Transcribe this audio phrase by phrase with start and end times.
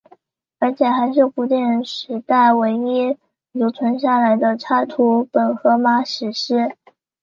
[0.57, 3.15] 而且还是古典时代唯一
[3.51, 6.75] 留存下来的插图本荷马史诗。